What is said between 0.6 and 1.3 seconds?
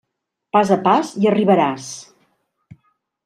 a pas, ja